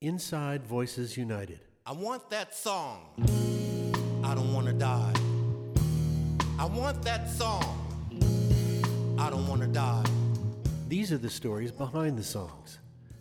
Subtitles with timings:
[0.00, 1.60] Inside Voices United.
[1.86, 3.06] I want that song.
[4.22, 5.14] I don't want to die.
[6.58, 7.80] I want that song.
[9.18, 10.04] I don't want to die.
[10.88, 12.80] These are the stories behind the songs.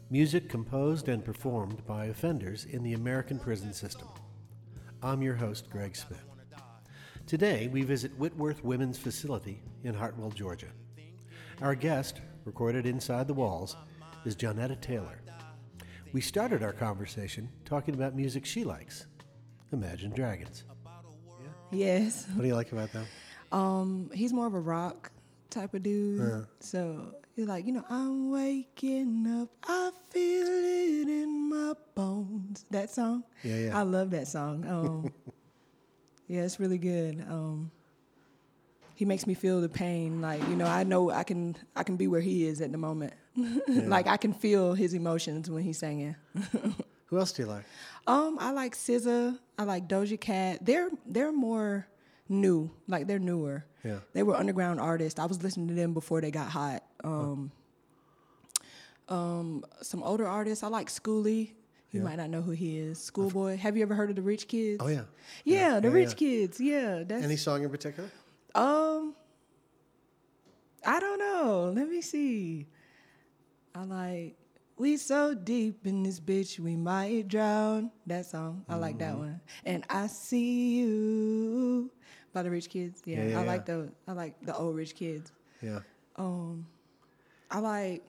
[0.10, 4.10] Music composed and performed by offenders in the American prison system.
[5.02, 6.26] I'm your host, Greg Smith.
[7.28, 10.68] Today, we visit Whitworth Women's Facility in Hartwell, Georgia.
[11.62, 13.78] Our guest, recorded inside the walls,
[14.26, 15.22] is Johnetta Taylor.
[16.14, 19.08] We started our conversation talking about music she likes
[19.72, 20.64] Imagine Dragons.
[21.72, 22.28] Yes.
[22.36, 23.08] What do you like about them?
[23.52, 25.12] Um, he's more of a rock
[25.50, 26.20] type of dude.
[26.20, 26.42] Yeah.
[26.60, 32.64] So he's like, you know, I'm waking up, I feel it in my bones.
[32.70, 33.24] That song.
[33.44, 33.80] Yeah, yeah.
[33.80, 34.68] I love that song.
[34.68, 35.12] Um,
[36.28, 37.26] yeah, it's really good.
[37.28, 37.72] Um,
[38.96, 40.22] he makes me feel the pain.
[40.22, 42.78] Like, you know, I know I can I can be where he is at the
[42.78, 43.14] moment.
[43.68, 46.16] like I can feel his emotions when he's singing.
[47.08, 47.64] Who else do you like?
[48.08, 49.38] Um, I like SZA.
[49.58, 50.60] I like Doja Cat.
[50.66, 51.88] They're they're more
[52.30, 53.66] new, like they're newer.
[53.84, 54.00] Yeah.
[54.14, 55.20] They were underground artists.
[55.20, 56.84] I was listening to them before they got hot.
[57.04, 57.52] Um,
[59.10, 60.64] um, some older artists.
[60.64, 61.52] I like Schoolie.
[61.92, 62.04] You Yeah.
[62.06, 62.98] might not know who he is.
[63.00, 63.58] Schoolboy.
[63.58, 64.78] Have you ever heard of the Rich Kids?
[64.82, 65.04] Oh, yeah.
[65.44, 66.16] Yeah, the yeah, Rich yeah.
[66.16, 66.60] Kids.
[66.60, 68.10] Yeah, that's Any song in particular?
[68.56, 69.16] Um,
[70.86, 71.74] I don't know.
[71.76, 72.68] Let me see.
[73.76, 74.36] I like
[74.78, 77.92] we so deep in this bitch we might drown.
[78.08, 78.66] That song.
[78.70, 79.00] I like Mm-hmm.
[79.00, 79.42] that one.
[79.66, 81.92] And I see you
[82.34, 83.02] by the Rich Kids.
[83.06, 83.76] Yeah, Yeah, yeah, I like yeah.
[83.76, 85.32] the I like the old Rich Kids.
[85.62, 85.80] Yeah.
[86.16, 86.66] Um,
[87.50, 88.04] I like.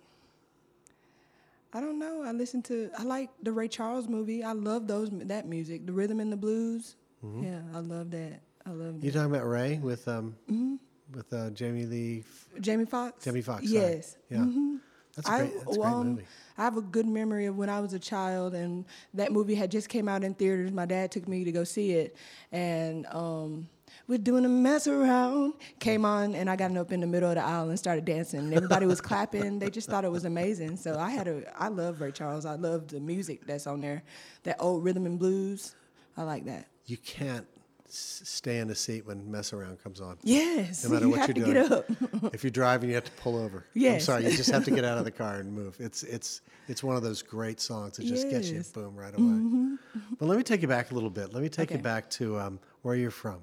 [1.77, 2.23] I don't know.
[2.23, 2.89] I listen to.
[2.99, 4.45] I like the Ray Charles movie.
[4.45, 6.97] I love those that music, the rhythm and the blues.
[7.25, 7.43] Mm-hmm.
[7.45, 8.41] Yeah, I love that.
[8.67, 10.75] I love You talking about Ray with um Mm-hmm.
[11.17, 13.25] with uh, Jamie Lee F- Jamie Foxx.
[13.25, 13.67] Jamie sorry.
[13.67, 14.17] Yes.
[14.33, 14.73] Mm-hmm.
[14.73, 14.79] Yeah.
[15.17, 16.25] That's a great, that's a great um, movie.
[16.59, 18.85] I have a good memory of when I was a child, and
[19.15, 20.73] that movie had just came out in theaters.
[20.73, 22.17] My dad took me to go see it,
[22.51, 23.69] and um,
[24.09, 25.55] we're doing a mess around.
[25.79, 28.41] Came on, and I got up in the middle of the aisle and started dancing.
[28.41, 29.61] And everybody was clapping.
[29.61, 30.77] They just thought it was amazing.
[30.79, 32.45] So I had a, I love Ray Charles.
[32.45, 34.03] I love the music that's on there,
[34.43, 35.77] that old rhythm and blues.
[36.17, 36.67] I like that.
[36.87, 37.47] You can't
[37.89, 40.17] stay in a seat when Mess Around comes on.
[40.23, 41.69] Yes, No matter you what have you're to doing.
[41.69, 42.35] get up.
[42.35, 43.65] if you're driving, you have to pull over.
[43.75, 43.95] Yes.
[43.95, 45.77] I'm sorry, you just have to get out of the car and move.
[45.79, 48.81] It's it's it's one of those great songs that just gets you Mm-hmm.
[48.81, 49.79] boom right away.
[50.19, 51.33] But let me take you back a little bit.
[51.33, 53.43] Let me take you back to um, where you're from.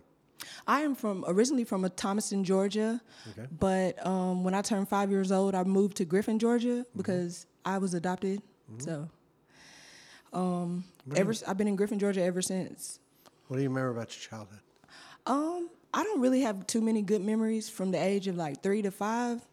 [0.68, 3.00] I am from originally from a Thomaston, Georgia,
[3.32, 3.48] Okay.
[3.60, 6.98] but um, when I turned five years old, I moved to Griffin, Georgia, Mm-hmm.
[6.98, 8.42] because I was adopted.
[8.80, 9.08] So,
[10.34, 10.84] um,
[11.16, 13.00] ever I've been in Griffin, Georgia ever since.
[13.52, 14.62] What do you remember about your childhood?
[15.26, 18.82] Um, I don't really have too many good memories from the age of like three
[18.82, 19.46] to five.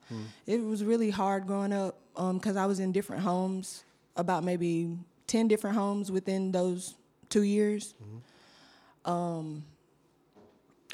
[0.46, 3.82] It was really hard growing up because I was in different homes,
[4.14, 6.94] about maybe ten different homes within those
[7.28, 7.94] two years.
[9.04, 9.64] Um,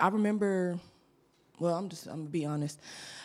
[0.00, 0.78] I remember.
[1.58, 2.80] Well, I'm just I'm gonna be honest.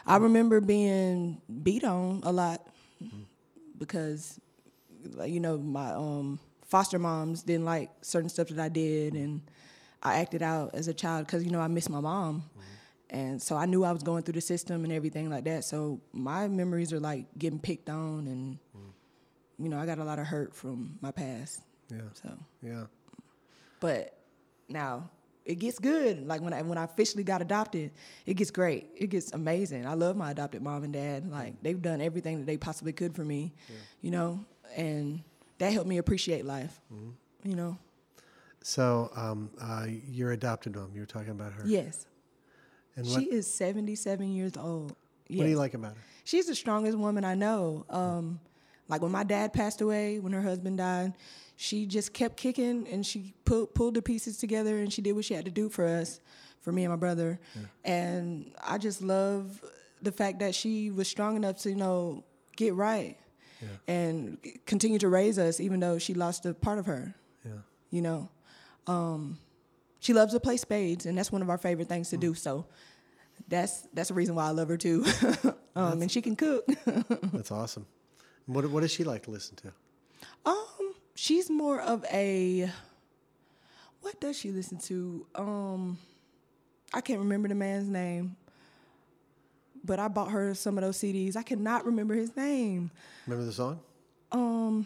[0.06, 2.68] I remember being beat on a lot
[3.78, 4.42] because,
[5.14, 6.38] like, you know, my um,
[6.70, 9.42] foster moms didn't like certain stuff that I did, and
[10.02, 13.16] I acted out as a child because you know I missed my mom, mm-hmm.
[13.18, 15.66] and so I knew I was going through the system and everything like that.
[15.66, 18.92] So my memories are like getting picked on, and mm.
[19.58, 21.62] you know I got a lot of hurt from my past.
[21.90, 22.30] Yeah, So,
[22.62, 22.84] yeah.
[23.80, 24.16] but
[24.68, 25.10] now
[25.44, 26.28] it gets good.
[26.28, 27.92] Like when I when I officially got adopted,
[28.28, 28.90] it gets great.
[28.96, 29.88] It gets amazing.
[29.88, 31.30] I love my adopted mom and dad.
[31.30, 31.58] Like mm.
[31.64, 33.76] they've done everything that they possibly could for me, yeah.
[34.02, 35.24] you know, and
[35.60, 36.82] that helped me appreciate life.
[37.44, 37.78] You know.
[38.62, 41.64] So um, uh, your adopted mom, you were talking about her.
[41.66, 42.08] Yes.
[42.96, 44.92] And what, she is 77 years old.
[44.92, 46.02] what do you like about her?
[46.26, 47.86] She's the strongest woman I know.
[47.90, 48.40] Um,
[48.90, 51.14] like when my dad passed away, when her husband died,
[51.56, 55.26] she just kept kicking and she pulled pulled the pieces together and she did what
[55.26, 56.20] she had to do for us,
[56.62, 57.40] for me and my brother.
[57.84, 59.64] And I just love
[60.02, 62.24] the fact that she was strong enough to you know
[62.56, 63.18] get right
[63.88, 67.16] and continue to raise us, even though she lost a part of her.
[67.46, 67.52] Yeah.
[67.92, 68.30] You know,
[68.88, 69.38] um,
[70.00, 72.34] she loves to play spades, and that's one of our favorite things to do.
[72.34, 72.66] So.
[73.48, 75.06] That's that's the reason why I love her too,
[75.76, 76.68] um, and she can cook.
[77.34, 77.86] That's awesome.
[78.46, 79.72] What what does she like to listen to?
[80.46, 82.70] Um, she's more of a.
[84.02, 85.26] What does she listen to?
[85.36, 85.98] Um,
[86.94, 88.36] I can't remember the man's name,
[89.90, 91.36] but I bought her some of those CDs.
[91.36, 92.92] I cannot remember his name.
[93.26, 93.80] Remember the song?
[94.32, 94.86] Um,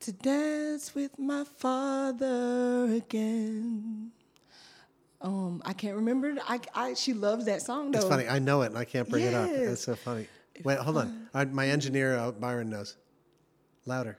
[0.00, 4.10] to dance with my father again.
[5.20, 6.34] Um, I can't remember.
[6.48, 7.98] I, I she loves that song though.
[7.98, 8.26] It's funny.
[8.26, 9.50] I know it and I can't bring it up.
[9.50, 9.68] Yes.
[9.68, 10.28] That's so funny.
[10.64, 11.28] Wait, hold on.
[11.34, 12.96] I, my engineer uh, Byron knows.
[13.84, 14.16] Louder.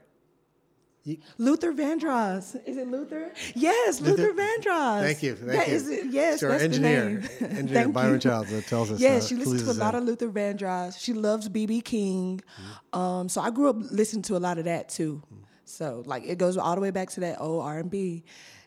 [1.03, 2.55] You, Luther Vandross.
[2.67, 3.33] Is it Luther?
[3.55, 5.01] Yes, Luther, Vandross.
[5.01, 5.73] Thank you, thank That you.
[5.73, 6.05] is.
[6.13, 7.51] Yes, that's engineer- the name.
[7.57, 8.19] engineer Thank Byron.
[8.19, 10.99] Childs that tells us, Yes, uh, she listens to a lot of Luther Vandross.
[10.99, 12.41] She loves BB King.
[12.93, 15.23] Um, so I grew up listening to a lot of that too.
[15.65, 18.23] So like it goes all the way back to that old R and B.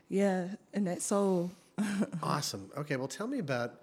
[0.09, 1.51] Yeah, and that soul.
[2.23, 2.71] Awesome.
[2.77, 3.81] Okay, well, tell me about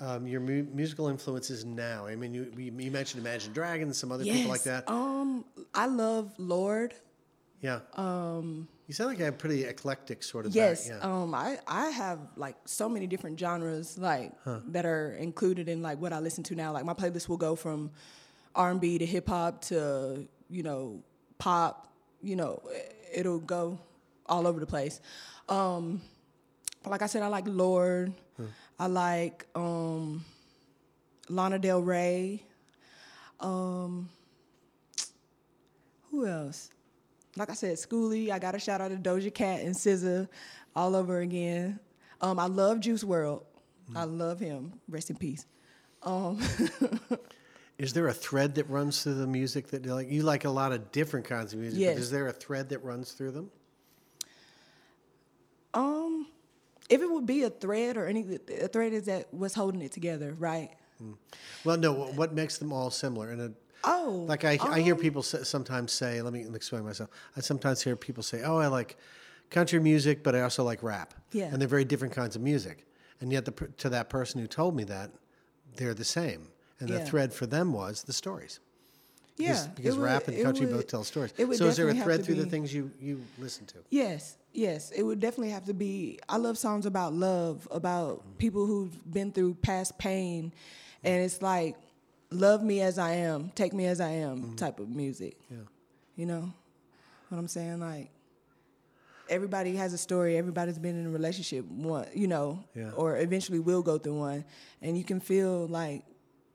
[0.00, 2.06] um, your mu- musical influences now.
[2.06, 4.88] I mean, you, you you mentioned Imagine Dragons, some other people like that.
[4.90, 5.44] Um,
[5.74, 6.94] I love Lorde.
[7.62, 7.78] Yeah.
[7.94, 10.54] Um, you sound like a pretty eclectic sort of.
[10.54, 10.88] Yes.
[10.88, 10.98] Yeah.
[10.98, 15.98] Um, I I have like so many different genres like that are included in like
[15.98, 16.72] what I listen to now.
[16.72, 17.92] Like my playlist will go from
[18.54, 21.02] R and B to hip hop to you know
[21.38, 21.88] pop.
[22.20, 22.62] You know,
[23.14, 23.78] it'll go
[24.26, 25.00] all over the place.
[25.48, 26.02] Um,
[26.84, 28.12] like I said, I like Lorde.
[28.78, 30.24] I like um,
[31.28, 32.42] Lana Del Rey.
[33.38, 34.08] Um,
[36.10, 36.71] who else?
[37.36, 38.30] Like I said, Schoolie.
[38.30, 40.28] I got a shout out to Doja Cat and SZA
[40.76, 41.78] all over again.
[42.20, 43.42] Um, I love Juice WRLD.
[43.96, 44.72] I love him.
[44.88, 45.46] Rest in peace.
[46.02, 46.40] Um,
[47.78, 50.10] Is there a thread that runs through the music that you like?
[50.10, 51.80] You like a lot of different kinds of music.
[51.80, 51.94] Yes.
[51.94, 53.50] But is there a thread that runs through them?
[55.74, 56.26] um,
[56.90, 59.92] if it would be a thread or any, a thread is that what's holding it
[59.92, 60.70] together, right?
[61.64, 61.92] Well, no.
[61.94, 63.30] wh- What makes them all similar?
[63.30, 63.52] And a,
[63.84, 64.98] Oh, like I, I hear oh.
[64.98, 67.10] people say, sometimes say, let me explain myself.
[67.36, 68.96] I sometimes hear people say, "Oh, I like
[69.50, 71.46] country music, but I also like rap." Yeah.
[71.46, 72.86] And they're very different kinds of music.
[73.20, 75.10] And yet, the, to that person who told me that,
[75.76, 76.48] they're the same.
[76.80, 78.58] And the thread for them was the stories.
[79.36, 79.48] yeah.
[79.48, 81.32] Because, because would- rap and country would- both tell stories.
[81.36, 83.78] So is there a thread through the things you, you listen to?
[83.90, 84.90] Yes, yes.
[84.90, 86.18] It would definitely have to be.
[86.28, 88.38] I love songs about love, about mm.
[88.38, 90.52] people who've been through past pain,
[91.04, 91.76] and it's like,
[92.34, 94.54] love me as I am, take me as I am mm-hmm.
[94.56, 95.36] type of music.
[95.50, 95.58] Yeah.
[96.16, 96.52] You know
[97.28, 97.80] what I'm saying?
[97.80, 98.10] Like,
[99.28, 100.36] everybody has a story.
[100.36, 102.90] Everybody's been in a relationship one, you know, Yeah.
[102.92, 104.44] or eventually will go through one,
[104.80, 106.04] and you can feel like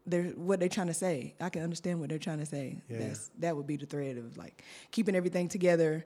[0.05, 1.35] they're what they're trying to say.
[1.39, 2.81] I can understand what they're trying to say.
[2.89, 6.05] Yeah, That's that would be the thread of like keeping everything together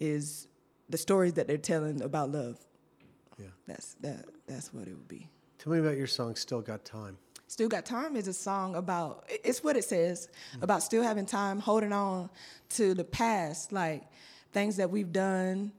[0.00, 0.48] is
[0.88, 2.58] the stories that they're telling about love.
[3.38, 3.46] Yeah.
[3.66, 5.28] That's that that's what it would be.
[5.58, 7.18] Tell me about your song, Still Got Time.
[7.48, 10.64] Still Got Time is a song about, it's what it says, mm-hmm.
[10.64, 12.28] about still having time, holding on
[12.70, 14.02] to the past, like
[14.52, 15.72] things that we've done,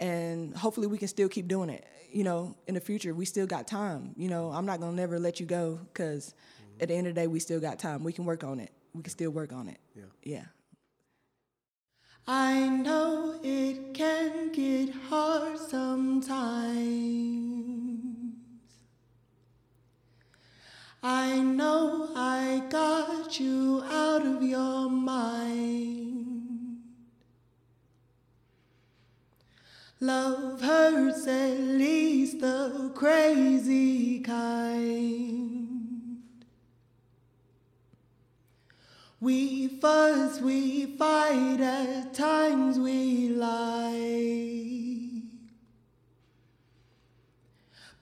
[0.00, 1.86] and hopefully we can still keep doing it.
[2.10, 4.12] You know, in the future, we still got time.
[4.16, 6.82] You know, I'm not gonna never let you go because mm-hmm.
[6.82, 8.02] at the end of the day, we still got time.
[8.02, 8.72] We can work on it.
[8.92, 9.78] We can still work on it.
[9.94, 10.02] Yeah.
[10.24, 10.44] Yeah.
[12.26, 17.14] I know it can get hard sometimes.
[30.04, 36.18] Love hurts at least the crazy kind.
[39.18, 45.22] We fuss, we fight, at times we lie.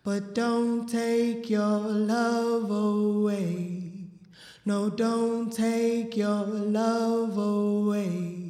[0.02, 4.08] But don't take your love away.
[4.64, 8.41] No, don't take your love away.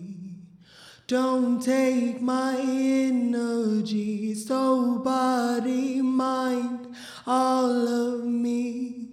[1.13, 9.09] Don't take my energy, soul, body, mind, all of me.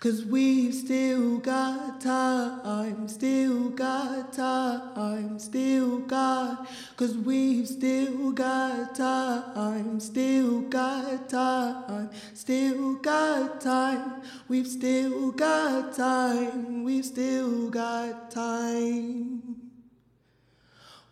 [0.00, 6.66] Cause we've still got time, still got time, still got.
[6.96, 14.22] Cause we've still got time, still got time, still got time.
[14.48, 19.65] We've still got time, we've still got time.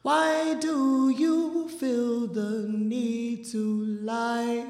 [0.05, 4.67] Why do you feel the need to lie?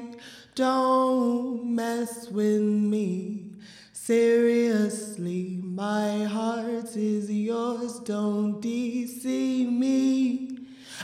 [0.55, 3.51] Don't mess with me.
[3.91, 7.99] Seriously, my heart is yours.
[7.99, 10.57] Don't deceive me.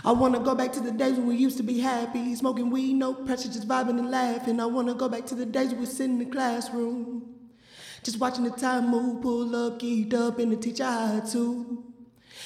[0.06, 2.94] I wanna go back to the days when we used to be happy, smoking weed,
[2.94, 4.62] no pressure, just vibing and laughing.
[4.62, 7.36] I wanna go back to the days we were sitting in the classroom,
[8.02, 11.91] just watching the time move, pull up, geeked up, and the teacher had to.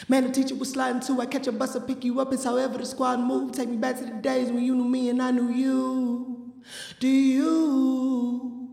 [0.08, 1.22] Man, the teacher was sliding too.
[1.22, 2.34] I catch a bus, I pick you up.
[2.34, 3.52] It's however the squad move.
[3.52, 6.54] Take me back to the days when you knew me and I knew you.
[7.00, 8.70] Do you,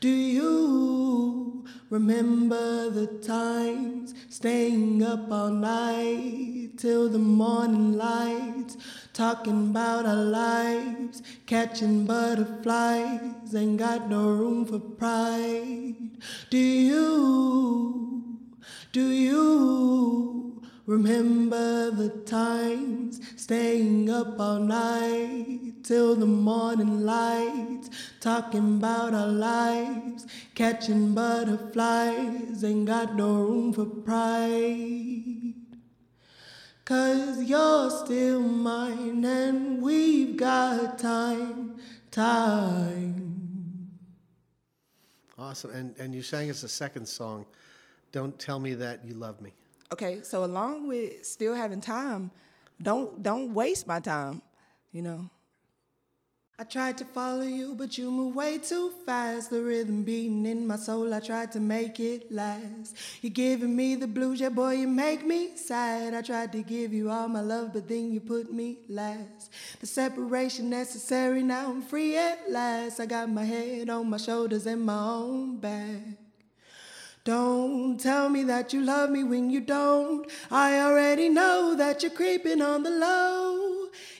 [0.00, 8.76] do you remember the times staying up all night till the morning lights,
[9.12, 15.96] talking about our lives, catching butterflies, ain't got no room for pride.
[16.48, 18.29] Do you?
[18.92, 20.50] Do you
[20.90, 27.82] Remember the times staying up all night till the morning light,
[28.18, 35.54] talking about our lives, catching butterflies, ain't got no room for pride.
[36.84, 41.76] Cause you're still mine and we've got time,
[42.10, 43.92] time.
[45.38, 45.70] Awesome.
[45.70, 47.46] And and you sang us a second song,
[48.12, 49.52] Don't Tell Me That You Love Me.
[49.92, 52.30] Okay, so along with still having time,
[52.80, 54.42] don't don't waste my time,
[54.92, 55.28] you know.
[56.60, 59.48] I tried to follow you, but you move way too fast.
[59.48, 62.94] The rhythm beating in my soul, I tried to make it last.
[63.22, 66.12] You're giving me the blues, yeah, boy, you make me sad.
[66.12, 69.50] I tried to give you all my love, but then you put me last.
[69.80, 73.00] The separation necessary, now I'm free at last.
[73.00, 76.19] I got my head on my shoulders and my own back.
[77.24, 80.26] Don't tell me that you love me when you don't.
[80.50, 83.69] I already know that you're creeping on the low.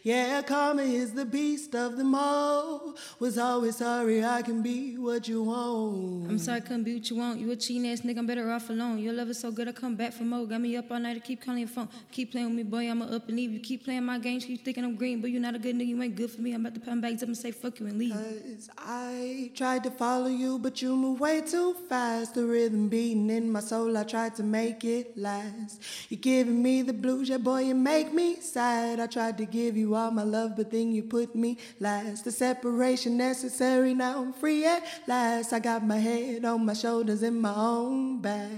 [0.02, 2.96] Yeah, karma is the beast of them all.
[3.18, 6.30] Was always sorry I can be what you want.
[6.30, 7.38] I'm sorry I couldn't be what you want.
[7.38, 8.98] You a cheating ass nigga, I'm better off alone.
[8.98, 10.46] Your love is so good, I come back for more.
[10.46, 11.86] Got me up all night to keep calling your phone.
[12.12, 13.52] Keep playing with me, boy, I'ma up and leave.
[13.52, 15.88] You keep playing my games, keep thinking I'm green, but you're not a good nigga,
[15.88, 16.54] you ain't good for me.
[16.54, 18.14] I'm about to my bags up and say fuck you and leave.
[18.14, 22.36] Cause I tried to follow you, but you move way too fast.
[22.36, 25.82] The rhythm beating in my soul, I tried to make it last.
[26.08, 28.98] You're giving me the blues, yeah, boy, you make me sad.
[28.98, 32.24] I tried to give you all my love, but then you put me last.
[32.24, 35.52] The separation necessary, now I'm free at last.
[35.52, 38.50] I got my head on my shoulders in my own back.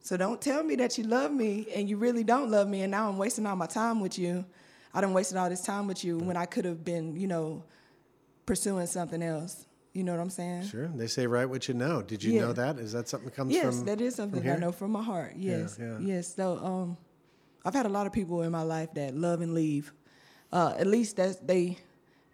[0.00, 2.90] So don't tell me that you love me and you really don't love me, and
[2.90, 4.44] now I'm wasting all my time with you.
[4.94, 7.62] I done wasted all this time with you when I could have been, you know,
[8.44, 9.64] pursuing something else.
[9.94, 10.64] You know what I'm saying?
[10.64, 10.88] Sure.
[10.88, 12.02] They say write what you know.
[12.02, 12.40] Did you Yeah.
[12.42, 12.78] know that?
[12.78, 15.02] Is that something that comes Yes, from Yes, that is something I know from my
[15.02, 15.34] heart.
[15.36, 15.98] Yes, yeah.
[15.98, 16.34] yes.
[16.34, 16.96] So, um,
[17.64, 19.92] I've had a lot of people in my life that love and leave.
[20.52, 21.78] Uh, at least that's they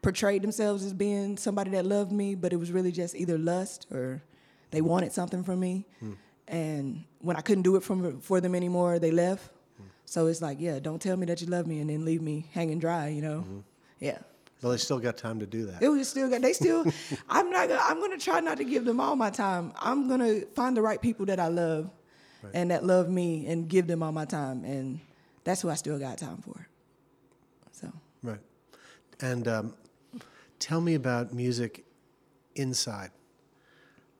[0.03, 3.87] portrayed themselves as being somebody that loved me, but it was really just either lust
[3.91, 4.23] or
[4.71, 5.87] they wanted something from me.
[6.01, 6.13] Hmm.
[6.47, 9.51] And when I couldn't do it from for them anymore, they left.
[10.07, 12.47] So it's like, yeah, don't tell me that you love me and then leave me
[12.55, 13.09] hanging dry.
[13.09, 13.39] You know?
[13.41, 13.59] Mm-hmm.
[14.01, 14.19] Yeah.
[14.63, 15.83] Well, they still got time to do that.
[15.83, 16.41] It was still got.
[16.41, 16.85] They still.
[17.29, 17.69] I'm not.
[17.69, 19.73] Gonna, I'm gonna try not to give them all my time.
[19.79, 21.91] I'm gonna find the right people that I love,
[22.55, 25.01] and that love me, and give them all my time, and
[25.49, 26.69] that's who I still got time for.
[27.73, 27.91] So
[28.23, 28.41] Right.
[29.21, 29.75] And um,
[30.59, 31.85] tell me about music
[32.55, 33.11] inside.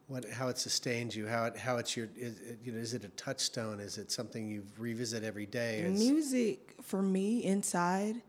[0.07, 1.27] What, how it sustains you?
[1.27, 3.79] How it, how it's your, is, it- you know, is it a touchstone?
[3.79, 5.81] Is it something you revisit every day?
[5.81, 8.23] Is, music for me inside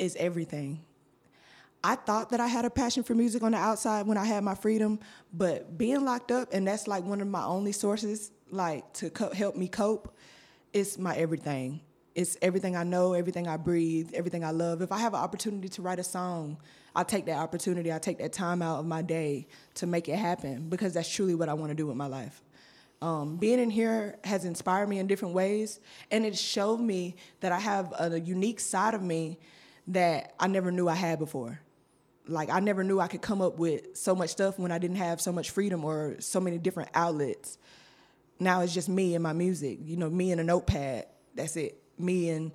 [0.00, 0.80] is everything.
[1.84, 4.42] I thought that I had a passion for music on the outside when I had
[4.42, 4.98] my freedom,
[5.32, 9.32] but being locked up and that's like one of my only sources like to co-
[9.32, 10.16] help me cope.
[10.72, 11.80] It's my everything.
[12.14, 14.82] It's everything I know, everything I breathe, everything I love.
[14.82, 16.58] If I have an opportunity to write a song,
[16.94, 17.92] I take that opportunity.
[17.92, 21.34] I take that time out of my day to make it happen because that's truly
[21.34, 22.42] what I want to do with my life.
[23.00, 27.50] Um, being in here has inspired me in different ways, and it showed me that
[27.50, 29.40] I have a, unique side of me
[29.88, 31.58] that I never knew I had before.
[32.28, 34.98] Like I never knew I could come up with so much stuff when I didn't
[34.98, 37.58] have so much freedom or so many different outlets.
[38.38, 39.78] Now it's just me and my music.
[39.82, 41.06] You know, me and a notepad.
[41.34, 41.81] That's it.
[41.98, 42.52] Me and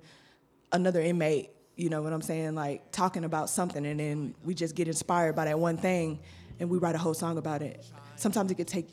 [0.72, 1.50] another inmate.
[1.76, 2.54] You know what I'm saying?
[2.54, 6.18] Like talking about something, and then we just get inspired by that one thing,
[6.58, 7.86] and we write a whole song about it.
[8.16, 8.88] Sometimes it could take